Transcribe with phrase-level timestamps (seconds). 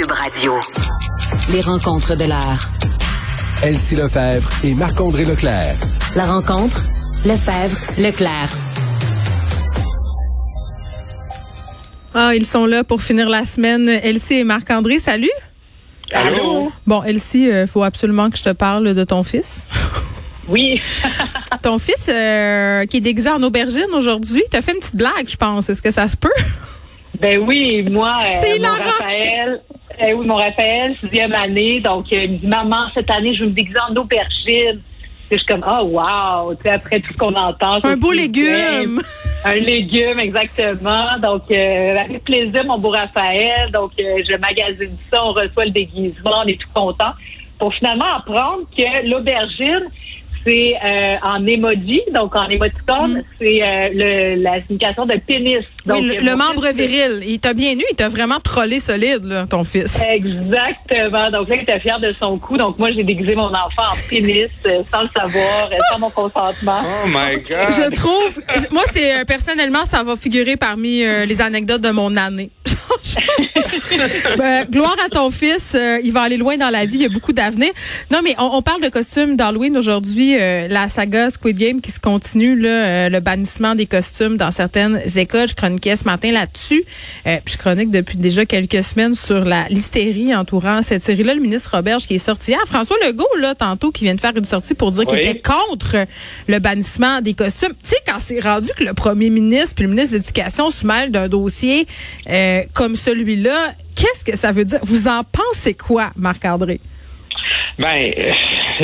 [0.00, 0.58] Cube Radio.
[1.52, 2.66] Les rencontres de l'art.
[3.62, 5.76] Elsie Lefebvre et Marc-André Leclerc.
[6.16, 6.82] La rencontre,
[7.26, 8.48] Lefebvre, Leclerc.
[12.14, 13.90] Ah, ils sont là pour finir la semaine.
[13.90, 15.28] Elsie et Marc-André, salut.
[16.14, 16.70] Allô?
[16.86, 19.68] Bon, Elsie, il faut absolument que je te parle de ton fils.
[20.48, 20.80] Oui.
[21.62, 25.36] ton fils, euh, qui est déguisé en aubergine aujourd'hui, t'as fait une petite blague, je
[25.36, 25.68] pense.
[25.68, 26.32] Est-ce que ça se peut?
[27.18, 28.84] Ben oui, moi, euh, mon.
[28.84, 29.60] Raphaël,
[30.00, 33.40] euh, oui, mon Raphaël, sixième année, donc euh, il me dit, maman, cette année, je
[33.44, 34.80] vais me déguiser en aubergine.
[35.28, 37.78] Puis je suis comme, oh wow, tu sais, après tout ce qu'on entend.
[37.82, 39.00] Un beau légume.
[39.44, 41.18] Un légume, exactement.
[41.22, 43.70] Donc, euh, avec plaisir, mon beau Raphaël.
[43.72, 47.12] Donc, je magasine ça, on reçoit le déguisement, on est tout content.
[47.58, 49.86] Pour finalement apprendre que l'aubergine,
[50.46, 55.64] c'est euh, en emoji, donc en émoticône, c'est euh, le, la signification de pénis.
[55.86, 56.10] Donc, Mm.
[56.10, 57.22] oui, le, membre fils, viril.
[57.26, 60.02] Il t'a bien eu, il t'a vraiment trollé solide, là, ton fils.
[60.02, 61.30] Exactement.
[61.30, 62.56] Donc là, il était fier de son coup.
[62.56, 66.80] Donc moi, j'ai déguisé mon enfant en pénis euh, sans le savoir, sans mon consentement.
[66.82, 67.68] Oh my God.
[67.70, 72.50] Je trouve, moi, c'est personnellement, ça va figurer parmi euh, les anecdotes de mon année.
[74.36, 77.06] Ben, gloire à ton fils, euh, il va aller loin dans la vie, il y
[77.06, 77.70] a beaucoup d'avenir.
[78.10, 81.90] Non, mais on, on parle de costumes d'Halloween aujourd'hui, euh, la saga Squid Game qui
[81.90, 85.48] se continue, là, euh, le bannissement des costumes dans certaines écoles.
[85.48, 86.84] Je chroniquais ce matin là-dessus,
[87.26, 91.34] euh, puis je chronique depuis déjà quelques semaines sur la l'hystérie entourant cette série-là.
[91.34, 94.36] Le ministre Roberge qui est sorti hier, François Legault là tantôt qui vient de faire
[94.36, 96.06] une sortie pour dire qu'il était contre
[96.46, 97.72] le bannissement des costumes.
[97.82, 100.86] Tu sais, quand c'est rendu que le premier ministre puis le ministre de l'Éducation se
[100.86, 101.86] mêlent d'un dossier
[102.74, 104.80] comme celui-là, qu'est-ce que ça veut dire?
[104.82, 106.80] Vous en pensez quoi, Marc-André?
[107.78, 108.12] Ben,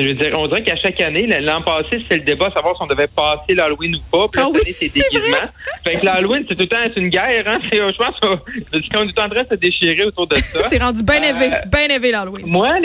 [0.03, 2.83] je veux dire, on dirait qu'à chaque année, l'an passé, c'était le débat savoir si
[2.83, 4.29] on devait passer l'Halloween ou pas.
[4.33, 5.49] Puis Ah oui, c'est déguisement.
[5.85, 7.59] Fait que l'Halloween, c'est tout le temps une guerre, hein.
[7.73, 8.35] Je pense qu'on
[8.79, 10.63] est en train de se déchirer autour de ça.
[10.69, 12.47] C'est rendu bien élevé, Euh, bien élevé l'Halloween.
[12.47, 12.79] Moi,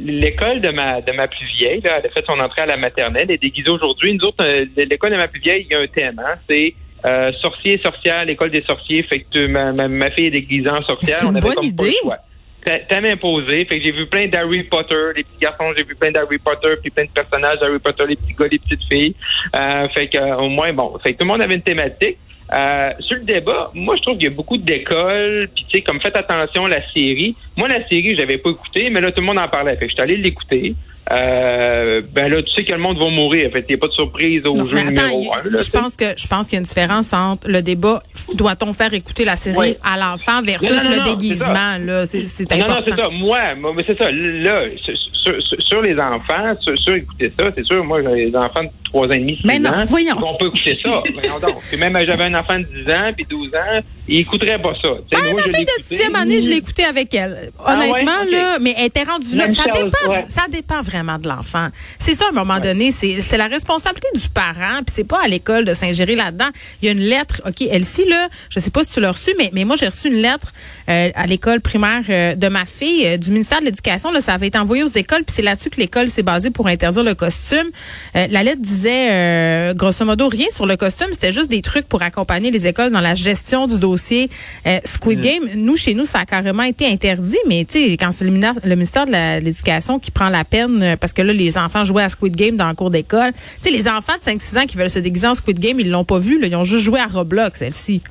[0.00, 2.76] l'école de ma de ma plus vieille, là, elle a fait son entrée à la
[2.76, 4.14] maternelle, elle est déguisée aujourd'hui.
[4.14, 6.74] Nous autres, euh, l'école de ma plus vieille, il y a un thème, hein, c'est
[7.06, 9.02] euh, sorcier, sorcière, l'école des sorciers.
[9.02, 11.18] Fait que ma, ma, ma fille est déguisée en sorcière.
[11.18, 11.96] C'est une on avait bonne comme pas le idée.
[12.02, 12.18] choix.
[12.64, 13.64] Thème imposé.
[13.64, 16.74] Fait que j'ai vu plein d'Harry Potter, les petits garçons, j'ai vu plein d'Harry Potter,
[16.80, 19.14] puis plein de personnages d'Harry Potter, les petits gars, les petites filles.
[19.54, 22.18] Euh, fait que euh, au moins, bon, fait que tout le monde avait une thématique.
[22.52, 25.82] Euh, sur le débat, moi je trouve qu'il y a beaucoup d'écoles, puis tu sais,
[25.82, 27.34] comme faites attention la série.
[27.56, 29.76] Moi la série, j'avais pas écouté, mais là tout le monde en parlait.
[29.76, 30.74] Fait que je suis allé l'écouter.
[31.12, 33.50] Euh, ben là, tu sais que le monde va mourir.
[33.52, 35.50] Fait que y a pas de surprise au Non, jeu attends, numéro il- un.
[35.50, 38.02] là, je pense que je pense qu'il y a une différence entre le débat
[38.34, 39.76] doit-on faire écouter la série Oui.
[39.84, 42.84] à l'enfant versus Non, non, non, le déguisement là, c'est c'est Non, non, important.
[42.96, 43.08] c'est ça.
[43.10, 44.10] Moi, moi, mais c'est ça.
[44.10, 48.36] Là, sur, sur- sur- les enfants, sur, sur écouter ça, c'est sûr, moi, j'ai des
[48.36, 48.62] enfants
[48.94, 49.84] de 3 ans et demi, 6 Mais non, ans.
[49.86, 50.16] voyons.
[50.16, 51.02] On peut écouter ça.
[51.68, 54.88] Puis même, j'avais un enfant de 10 ans, puis 12 ans, il écouterait pas ça.
[55.14, 57.50] Ah, moi, ma fille de sixième année, je l'ai écouté avec elle.
[57.58, 57.90] Ah ouais?
[57.90, 59.50] Honnêtement, là, mais elle était rendue là.
[59.50, 60.24] Ça dépend, ouais.
[60.28, 61.68] ça dépend vraiment de l'enfant.
[61.98, 65.28] C'est ça, à un moment donné, c'est la responsabilité du parent, puis c'est pas à
[65.28, 66.48] l'école de s'ingérer là-dedans.
[66.82, 69.34] Il y a une lettre, OK, Elsie, là, je sais pas si tu l'as reçue,
[69.38, 70.52] mais, mais moi, j'ai reçu une lettre
[70.88, 74.12] euh, à l'école primaire euh, de ma fille, euh, du ministère de l'Éducation.
[74.12, 76.66] Là, ça avait été envoyé aux écoles, puis c'est là-dessus que l'école s'est basée pour
[76.66, 77.70] interdire le costume.
[78.16, 81.88] Euh, la lettre disait, euh, grosso modo, rien sur le costume, c'était juste des trucs
[81.88, 84.28] pour accompagner les écoles dans la gestion du dossier
[84.66, 85.42] euh, Squid Game.
[85.56, 88.74] Nous, chez nous, ça a carrément été interdit, mais tu sais, quand c'est le, le
[88.74, 92.08] ministère de l'Éducation qui prend la peine, euh, parce que là, les enfants jouaient à
[92.08, 93.32] Squid Game dans le cours d'école.
[93.62, 95.90] Tu sais, les enfants de 5-6 ans qui veulent se déguiser en Squid Game, ils
[95.90, 98.02] l'ont pas vu, là, ils ont juste joué à Roblox, celle-ci.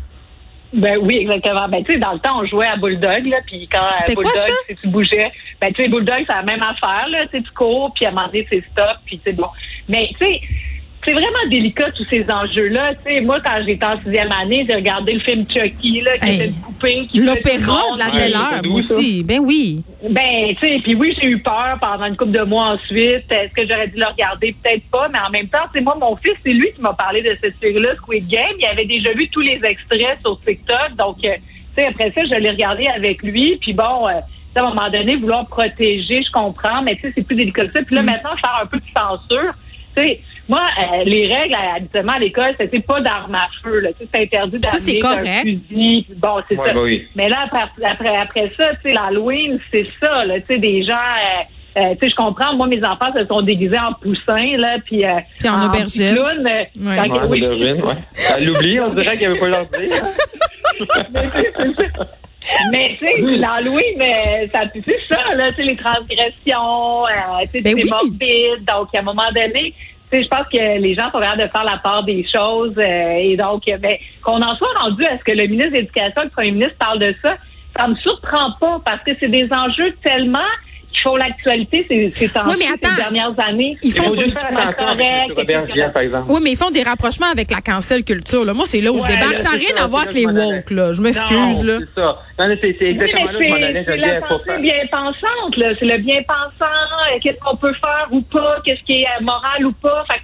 [0.73, 1.67] Ben oui, exactement.
[1.69, 4.16] Ben tu sais, dans le temps, on jouait à Bulldog, là, puis quand euh, C'était
[4.16, 4.31] quoi,
[4.67, 5.31] si tu bougeais,
[5.62, 8.09] ben tu sais, Bulldog, c'est la même affaire, là, tu sais, tu cours, puis à
[8.09, 9.47] un moment donné, c'est stop, puis c'est bon.
[9.89, 10.41] Mais tu sais,
[11.05, 12.95] c'est vraiment délicat tous ces enjeux-là.
[12.95, 16.25] Tu sais, moi, quand j'étais en sixième année, j'ai regardé le film Chucky, là, qui
[16.29, 17.99] Hey, était le L'opéra de
[18.31, 18.95] la moi doux, ça.
[18.95, 19.23] aussi.
[19.23, 19.83] Ben oui.
[20.09, 23.25] Ben, tu sais, puis oui, j'ai eu peur pendant une couple de mois ensuite.
[23.29, 24.55] Est-ce que j'aurais dû le regarder?
[24.63, 27.21] Peut-être pas, mais en même temps, c'est moi, mon fils, c'est lui qui m'a parlé
[27.21, 28.55] de cette série-là, Squid Game.
[28.59, 31.35] Il avait déjà vu tous les extraits sur TikTok, donc, euh,
[31.75, 34.67] tu sais, après ça, je l'ai regardé avec lui, puis bon, euh, tu sais, à
[34.67, 37.83] un moment donné, vouloir protéger, je comprends, mais tu sais, c'est plus délicat que ça.
[37.86, 39.53] Puis là, maintenant, faire un peu de censure.
[39.95, 40.19] Tu sais,
[40.50, 43.90] moi, euh, les règles, euh, habituellement, à l'école, c'était pas d'armes à feu, là.
[43.94, 45.42] Tu sais, c'est interdit Ça, c'est d'amener un correct.
[45.69, 46.06] fusil.
[46.18, 46.74] Bon, c'est Ouais, ça.
[46.74, 47.07] bah oui.
[47.16, 50.84] Mais là, après, après, après ça, tu sais, l'Halloween, c'est ça, là, tu sais, des
[50.84, 54.57] gens, euh, euh, tu sais, je comprends, moi, mes enfants se sont déguisés en poussin,
[54.57, 56.13] là, puis, euh, Puis en aubergine.
[56.16, 57.07] clown, euh, Ouais.
[57.07, 57.72] quand- Ouais, oui.
[57.81, 57.96] ouais.
[58.38, 59.89] Elle l'oublie, on dirait qu'elle veut pas leur dire.
[62.72, 67.51] Mais tu sais, l'Halloween, mais ça c'est ça, là, tu sais, les transgressions, euh, tu
[67.51, 67.90] sais, Ben c'est oui.
[67.90, 68.66] morbide.
[68.68, 69.74] Donc, à un moment donné,
[70.12, 72.74] tu sais, je pense que les gens sont capables de faire la part des choses.
[72.78, 75.75] euh, et donc, euh, ben, qu'on en soit rendu à ce que le ministre de
[75.78, 77.36] l'Éducation et le premier ministre parlent de ça,
[77.78, 80.39] ça me surprend pas parce que c'est des enjeux tellement
[81.03, 82.95] font l'actualité ces, ces, temps Oui, mais ces attends.
[82.95, 83.77] dernières années.
[83.83, 86.25] Ils font- C'est correct, exemple.
[86.29, 88.45] Oui, mais ils font des rapprochements avec la cancel culture.
[88.45, 88.53] Là.
[88.53, 89.39] Moi, c'est là où je débarque.
[89.39, 90.91] Ça n'a c'est rien ça, à voir c'est avec les woke, là.
[90.94, 91.77] Je m'excuse, là.
[91.79, 92.17] C'est ça.
[92.39, 95.55] Non, c'est c'est Oui, mais là c'est c'est la pensée bien pensante.
[95.79, 96.65] C'est le bien pensant.
[97.13, 98.57] euh, Qu'est-ce qu'on peut faire ou pas?
[98.65, 100.03] Qu'est-ce qui est euh, moral ou pas?
[100.11, 100.19] Fait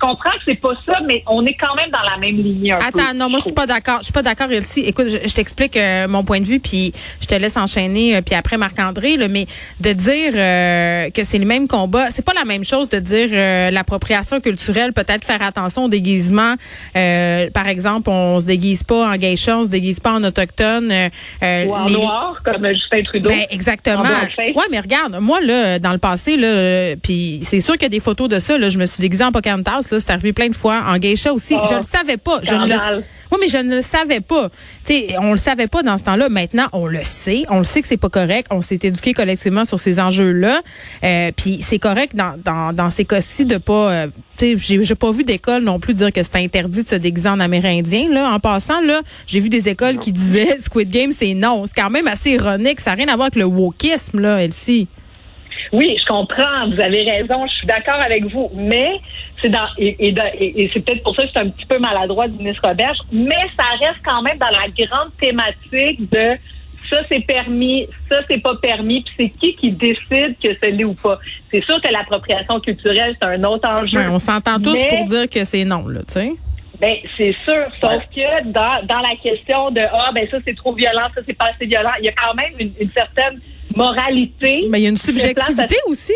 [0.00, 2.78] comprends que c'est pas ça, mais on est quand même dans la même ligne un
[2.78, 2.84] peu.
[3.00, 3.98] Attends, non, moi je suis pas d'accord.
[4.00, 4.80] Je suis pas d'accord, Elsie.
[4.80, 8.20] Écoute, je, je t'explique euh, mon point de vue, puis je te laisse enchaîner, euh,
[8.22, 9.16] puis après Marc-André.
[9.16, 9.46] là, Mais
[9.80, 13.28] de dire euh, que c'est le même combat, c'est pas la même chose de dire
[13.32, 16.54] euh, l'appropriation culturelle, peut-être faire attention au déguisement.
[16.96, 20.90] Euh, par exemple, on se déguise pas en geisha, on se déguise pas en autochtone.
[21.42, 23.28] euh, Ou en les- noir, comme Justin Trudeau.
[23.28, 24.02] Ben exactement.
[24.38, 27.88] Ouais, mais regarde, moi là dans le passé là, puis c'est sûr qu'il y a
[27.90, 30.48] des photos de ça là, je me suis déguisée en Pocahontas là, c'est arrivé plein
[30.48, 31.54] de fois en geisha aussi.
[31.56, 33.04] Oh, je le savais pas, je ne le scandale.
[33.32, 34.48] Oui, mais je ne le savais pas.
[34.84, 36.28] Tu sais, on le savait pas dans ce temps-là.
[36.28, 37.44] Maintenant, on le sait.
[37.48, 38.48] On le sait que c'est pas correct.
[38.50, 40.62] On s'est éduqué collectivement sur ces enjeux-là.
[41.04, 43.92] Euh, puis c'est correct dans, dans, dans ces cas-ci de pas.
[43.92, 44.06] euh,
[44.36, 46.96] tu sais, j'ai, j'ai pas vu d'école non plus dire que c'était interdit de se
[46.96, 48.08] déguiser en Amérindien.
[48.10, 51.66] Là, en passant, là, j'ai vu des écoles qui disaient Squid Game, c'est non.
[51.66, 52.80] C'est quand même assez ironique.
[52.80, 54.88] Ça n'a rien à voir avec le wokisme, là, Elsie.
[55.72, 56.68] Oui, je comprends.
[56.74, 57.46] Vous avez raison.
[57.46, 58.50] Je suis d'accord avec vous.
[58.56, 58.90] Mais
[59.48, 61.78] dans et, et dans- et- et c'est peut-être pour ça que c'est un petit peu
[61.78, 62.98] maladroit du ministre Roberge.
[63.12, 66.36] Mais ça reste quand même dans la grande thématique de
[66.90, 69.02] ça c'est permis, ça c'est pas permis.
[69.02, 71.18] Puis c'est qui qui décide que c'est l'est ou pas.
[71.52, 73.98] C'est sûr que l'appropriation culturelle c'est un autre enjeu.
[73.98, 76.32] Ouais, on s'entend tous Mais- pour dire que c'est non, là, tu sais.
[76.80, 77.66] Ben, c'est sûr.
[77.78, 81.36] Sauf que dans, dans la question de ah ben ça c'est trop violent, ça c'est
[81.36, 83.38] pas assez violent, il y a quand même une, une certaine
[83.76, 84.64] moralité.
[84.70, 86.14] Mais il y a une subjectivité aussi.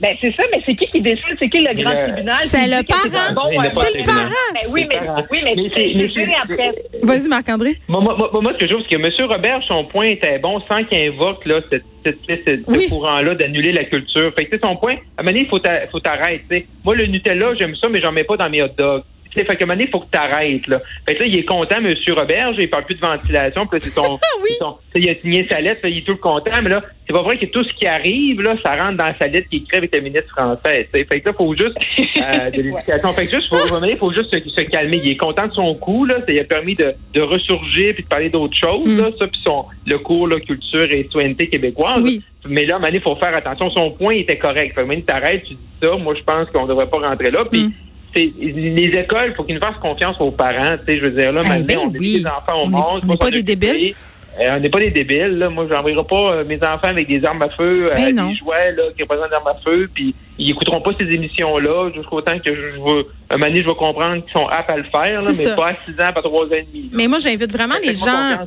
[0.00, 1.36] Ben c'est ça, mais c'est qui qui décide?
[1.38, 2.38] C'est qui le grand le- tribunal?
[2.42, 3.32] C'est le parent.
[3.34, 4.04] bon C'est le tribunal.
[4.04, 4.28] parent.
[4.54, 5.24] Ben oui, C'est mais, le parent.
[5.30, 6.74] oui, mais, Mais c'est après.
[7.02, 7.76] Vas-y, Marc-André.
[7.88, 9.28] Moi, moi, moi, moi, ce que je trouve, c'est que M.
[9.28, 12.88] Robert, son point était bon sans qu'il invoque là, cette, cette, cette- ce Oui.
[12.88, 14.32] courant-là d'annuler la culture.
[14.36, 16.66] Fait que, tu sais, son point, à un moment donné, il faut t'a- faut t'arrêter.
[16.84, 19.02] Moi, le Nutella, j'aime ça, mais j'en mets pas dans mes hot dogs.
[19.34, 20.66] Fait donné, il faut que t'arrêtes.
[20.68, 20.80] Là.
[21.06, 21.94] Fait que là, il est content, M.
[22.14, 24.50] Roberge, il parle plus de ventilation, puis c'est son, Oui.
[24.58, 27.36] son- il a signé sa lettre, il est tout content, mais là, c'est pas vrai
[27.36, 30.00] que tout ce qui arrive, là, ça rentre dans sa lettre qu'il écrit avec le
[30.02, 30.88] ministre français.
[30.92, 31.06] tu sais.
[31.06, 33.12] Fait que là, faut juste euh, de l'éducation.
[33.12, 33.56] Fait que juste, faut,
[33.98, 35.00] faut juste se, se calmer.
[35.02, 36.16] Il est content de son coup, là.
[36.24, 38.98] Ça lui a permis de, de ressurgir puis de parler d'autres choses, Mm.
[38.98, 39.10] là.
[39.18, 42.02] Ça, puis son, le cours, là, culture et citoyenneté québécoise.
[42.02, 42.22] Oui.
[42.46, 43.70] Mais là, il faut faire attention.
[43.70, 44.74] Son point était correct.
[44.74, 45.96] Fait que, t'arrêtes, tu dis ça.
[45.96, 47.44] Moi, je pense qu'on devrait pas rentrer là.
[47.50, 47.72] Puis, Mm.
[48.22, 50.76] Les écoles, faut qu'ils nous fassent confiance aux parents.
[50.86, 52.18] Tu sais, je veux dire, là, maintenant, ben on oui.
[52.20, 53.00] des enfants au On est- monde.
[53.02, 53.94] on n'est pas des débiles.
[54.40, 55.38] Euh, on n'est pas des débiles.
[55.38, 55.48] Là.
[55.48, 58.28] Moi, j'enverrai pas euh, mes enfants avec des armes à feu, euh, Ben non.
[58.30, 61.90] des jouets là, qui représentent des armes à feu, puis ils écouteront pas ces émissions-là
[61.94, 64.70] jusqu'au temps que je, je veux, un moment donné, je vais comprendre qu'ils sont aptes
[64.70, 65.54] à le faire, là, mais ça.
[65.56, 66.82] pas à 6 ans, pas à 3 ans et demi.
[66.84, 66.88] là.
[66.92, 68.46] Mais moi, j'invite vraiment les gens.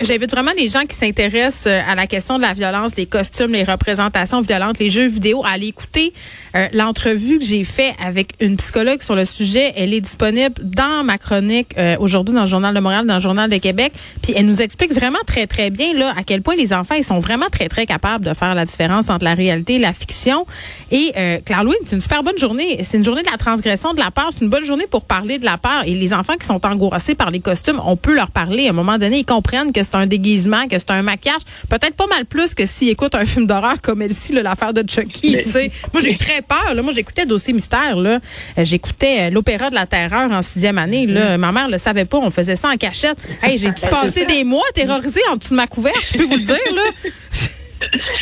[0.00, 3.52] J'invite vraiment les gens qui s'intéressent euh, à la question de la violence, les costumes,
[3.52, 6.12] les représentations violentes, les jeux vidéo, à aller écouter
[6.54, 9.72] euh, l'entrevue que j'ai fait avec une psychologue sur le sujet.
[9.76, 13.20] Elle est disponible dans ma chronique euh, aujourd'hui dans le Journal de Montréal, dans le
[13.20, 13.92] Journal de Québec.
[14.22, 17.04] Puis elle nous explique vraiment très, très bien là à quel point les enfants, ils
[17.04, 20.46] sont vraiment très, très capables de faire la différence entre la réalité et la fiction.
[20.90, 22.80] Et euh, Claire Louis, c'est une super bonne journée.
[22.82, 24.30] C'est une journée de la transgression, de la peur.
[24.32, 25.82] C'est une bonne journée pour parler de la peur.
[25.86, 28.66] Et les enfants qui sont angoissés par les costumes, on peut leur parler.
[28.66, 31.42] À un moment donné, ils comprennent que c'est un déguisement, que c'est un maquillage.
[31.68, 35.36] Peut-être pas mal plus que s'ils écoutent un film d'horreur comme là, l'affaire de Chucky.
[35.36, 35.70] Mais- tu sais.
[35.92, 36.74] Moi, j'ai très peur.
[36.74, 36.82] Là.
[36.82, 37.96] Moi, j'écoutais Dossier Mystère.
[37.96, 38.20] Là.
[38.58, 41.06] Euh, J'écoutais euh, l'Opéra de la Terreur en sixième année.
[41.06, 41.38] Là.
[41.38, 42.18] Ma mère le savait pas.
[42.18, 43.18] On faisait ça en cachette.
[43.42, 45.96] Hey, j'ai dû passer des mois terrorisée en dessous de ma couverte.
[46.12, 46.56] Je peux vous le dire.
[46.74, 47.10] Là.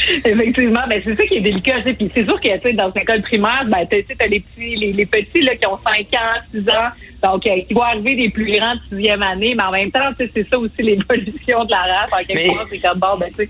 [0.25, 1.79] Effectivement, ben c'est ça qui est délicat.
[1.79, 1.95] tu sais.
[1.95, 4.41] Puis c'est sûr que tu sais, dans une école primaire, ben tu sais, t'as les
[4.41, 6.91] petits, les, les petits là qui ont 5 ans, 6 ans,
[7.23, 10.11] donc euh, qui vont arriver des plus grands de sixième année, mais en même temps,
[10.19, 12.11] c'est ça aussi l'évolution de la race.
[12.13, 13.49] En quelque Mais- part, c'est comme bon, ben tu sais.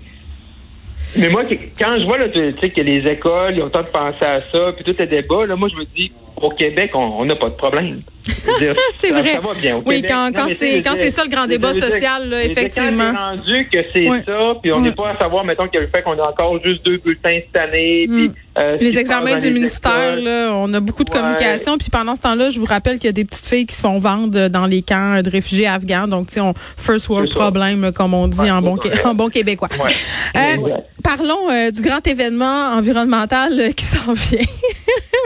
[1.19, 1.43] Mais moi,
[1.79, 4.25] quand je vois là, tu sais, que les écoles, ils ont le temps de penser
[4.25, 6.11] à ça, puis tout le débat, là, moi, je me dis,
[6.41, 8.01] au Québec, on n'a pas de problème.
[8.91, 9.33] C'est vrai.
[9.35, 9.77] Ça va bien.
[9.77, 10.11] Au Oui, Québec.
[10.11, 13.13] quand- quand c'est- ça le grand débat social, là, effectivement.
[13.13, 16.01] Quand rendu que c'est ça, puis on n'est pas à savoir, mettons, que le fait
[16.01, 18.15] qu'on a encore juste deux bulletins cette année, Mm.
[18.15, 21.17] puis euh, Les examens du les ministère, là, on a beaucoup de Ouais.
[21.19, 21.77] communication.
[21.77, 23.81] Puis pendant ce temps-là, je vous rappelle qu'il y a des petites filles qui se
[23.81, 26.07] font vendre dans les camps de réfugiés afghans.
[26.09, 29.69] Donc, tu sais, on first world problem, comme on dit Ouais, en, bon, en québécois.
[29.81, 29.93] Ouais.
[30.35, 34.45] Euh, parlons euh, du grand événement environnemental qui s'en vient.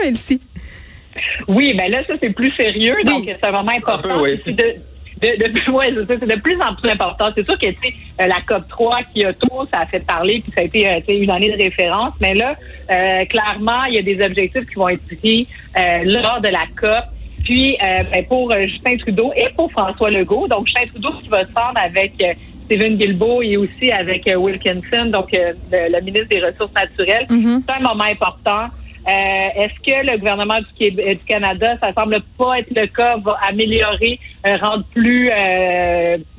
[0.04, 0.40] Merci.
[1.48, 3.04] Oui, ben là, ça, c'est plus sérieux, Oui.
[3.04, 4.08] donc c'est vraiment important.
[4.10, 4.40] Un peu, oui.
[4.46, 7.26] De, de, de, ouais, c'est ça, c'est de plus en plus important.
[7.36, 10.52] C'est sûr que, euh, la COP 3 qui a tout, ça a fait parler, puis
[10.54, 12.56] ça a été, euh, une année de référence, mais là,
[12.90, 15.46] euh, clairement, il y a des objectifs qui vont être pris
[15.78, 17.04] euh, lors de la COP.
[17.44, 21.40] Puis, euh, ben, pour Justin Trudeau et pour François Legault, donc Justin Trudeau qui va
[21.40, 22.12] se rendre avec
[22.66, 27.26] Stephen Guilbeault et aussi avec Wilkinson, donc le, le ministre des Ressources naturelles.
[27.28, 27.64] Mhm.
[27.66, 28.68] C'est un moment important.
[29.08, 32.86] Euh, Est-ce que le gouvernement du, Québec, euh, du Canada, ça semble pas être le
[32.86, 35.30] cas, va améliorer, euh, rendre plus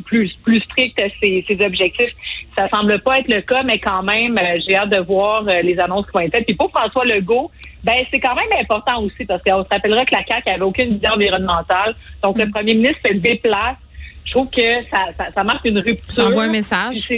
[0.05, 2.11] plus plus strict ses, ses objectifs?
[2.57, 6.05] Ça semble pas être le cas, mais quand même, j'ai hâte de voir les annonces
[6.05, 6.45] qui vont être faites.
[6.45, 7.51] Puis pour François Legault,
[7.83, 10.93] ben c'est quand même important aussi parce qu'on se rappellera que la CAQ avait aucune
[10.93, 11.95] vision environnementale.
[12.23, 13.75] Donc le premier ministre se déplace.
[14.25, 16.11] Je trouve que ça, ça, ça marque une rupture.
[16.11, 17.09] Ça envoie un message.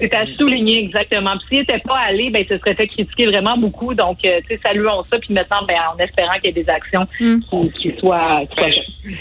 [0.00, 1.32] C'est à souligner exactement.
[1.38, 3.94] Puis s'il n'était pas allé, ben ce serait fait critiquer vraiment beaucoup.
[3.94, 5.18] Donc, euh, tu sais, saluons ça.
[5.18, 7.40] Puis maintenant, ben, en espérant qu'il y ait des actions Mm.
[7.50, 9.18] qui, qui soient, qui soient.